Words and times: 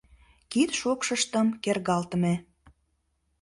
Кид 0.51 0.69
шокшыштым 0.79 1.47
кергалтыме. 1.63 2.33